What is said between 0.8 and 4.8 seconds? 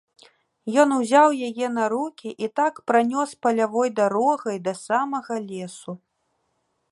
Ён узяў яе на рукі і так пранёс палявой дарогай да